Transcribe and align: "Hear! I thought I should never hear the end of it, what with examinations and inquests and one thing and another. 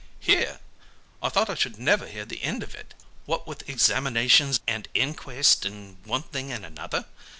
"Hear! 0.19 0.59
I 1.21 1.29
thought 1.29 1.47
I 1.51 1.53
should 1.53 1.77
never 1.77 2.07
hear 2.07 2.25
the 2.25 2.41
end 2.41 2.63
of 2.63 2.73
it, 2.73 2.95
what 3.27 3.45
with 3.45 3.69
examinations 3.69 4.59
and 4.67 4.87
inquests 4.95 5.63
and 5.63 5.97
one 6.05 6.23
thing 6.23 6.51
and 6.51 6.65
another. 6.65 7.05